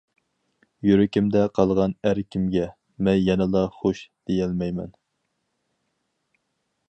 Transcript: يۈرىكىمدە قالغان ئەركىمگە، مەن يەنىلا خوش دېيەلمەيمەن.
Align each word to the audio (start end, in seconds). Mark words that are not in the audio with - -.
يۈرىكىمدە 0.87 1.43
قالغان 1.57 1.93
ئەركىمگە، 2.09 2.63
مەن 3.07 3.19
يەنىلا 3.25 3.63
خوش 3.81 4.03
دېيەلمەيمەن. 4.31 4.89